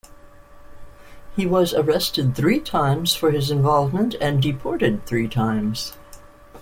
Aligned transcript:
He 1.35 1.45
was 1.45 1.75
arrested 1.75 2.35
three 2.35 2.59
times 2.59 3.13
for 3.13 3.29
his 3.29 3.51
involvement 3.51 4.15
and 4.19 4.41
deported 4.41 5.05
three 5.05 5.27
times. 5.27 5.93